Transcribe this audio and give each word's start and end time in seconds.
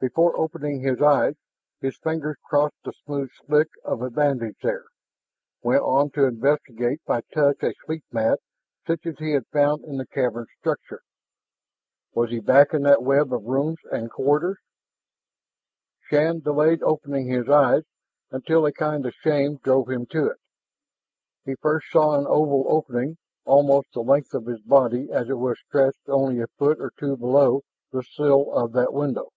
Before 0.00 0.38
opening 0.38 0.78
his 0.80 1.02
eyes, 1.02 1.34
his 1.80 1.96
fingers 1.98 2.36
crossed 2.44 2.84
the 2.84 2.92
smooth 3.04 3.30
slick 3.34 3.66
of 3.82 4.00
a 4.00 4.10
bandage 4.10 4.54
there, 4.62 4.84
went 5.60 5.82
on 5.82 6.10
to 6.10 6.22
investigate 6.24 7.00
by 7.04 7.22
touch 7.34 7.64
a 7.64 7.74
sleep 7.84 8.04
mat 8.12 8.38
such 8.86 9.04
as 9.06 9.18
he 9.18 9.32
had 9.32 9.48
found 9.48 9.82
in 9.82 9.96
the 9.96 10.06
cavern 10.06 10.46
structure. 10.60 11.02
Was 12.14 12.30
he 12.30 12.38
back 12.38 12.72
in 12.72 12.84
that 12.84 13.02
web 13.02 13.32
of 13.32 13.42
rooms 13.42 13.80
and 13.90 14.08
corridors? 14.08 14.60
Shann 16.02 16.38
delayed 16.42 16.80
opening 16.84 17.26
his 17.26 17.48
eyes 17.48 17.82
until 18.30 18.66
a 18.66 18.72
kind 18.72 19.04
of 19.04 19.14
shame 19.14 19.56
drove 19.64 19.90
him 19.90 20.06
to 20.12 20.26
it. 20.26 20.38
He 21.44 21.56
first 21.56 21.90
saw 21.90 22.14
an 22.14 22.24
oval 22.28 22.66
opening 22.68 23.18
almost 23.44 23.88
the 23.94 24.02
length 24.04 24.32
of 24.32 24.46
his 24.46 24.60
body 24.60 25.10
as 25.10 25.28
it 25.28 25.38
was 25.38 25.58
stretched 25.58 26.08
only 26.08 26.38
a 26.40 26.46
foot 26.56 26.80
of 26.80 26.94
two 26.94 27.16
below 27.16 27.62
the 27.90 28.04
sill 28.04 28.52
of 28.52 28.70
that 28.74 28.92
window. 28.92 29.32